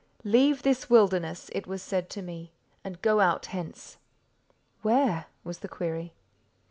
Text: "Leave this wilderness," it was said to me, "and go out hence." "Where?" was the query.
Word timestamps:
"Leave 0.23 0.63
this 0.63 0.89
wilderness," 0.89 1.51
it 1.53 1.67
was 1.67 1.79
said 1.79 2.09
to 2.09 2.23
me, 2.23 2.51
"and 2.83 3.03
go 3.03 3.19
out 3.19 3.45
hence." 3.45 3.97
"Where?" 4.81 5.27
was 5.43 5.59
the 5.59 5.67
query. 5.67 6.13